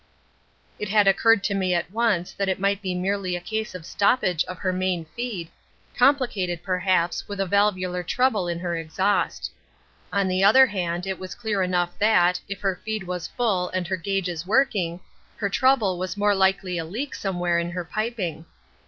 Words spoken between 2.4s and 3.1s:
it might be